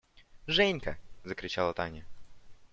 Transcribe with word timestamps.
–Женька!– 0.55 0.97
закричала 1.23 1.75
Таня. 1.75 2.07